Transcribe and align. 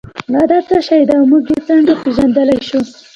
ماده 0.31 0.59
څه 0.67 0.77
شی 0.87 1.01
ده 1.07 1.13
او 1.19 1.23
موږ 1.31 1.43
یې 1.51 1.59
څنګه 1.69 1.93
پیژندلی 2.03 2.57
شو 2.67 2.79